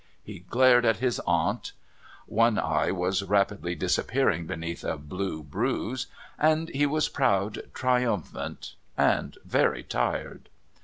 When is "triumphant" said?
7.75-8.73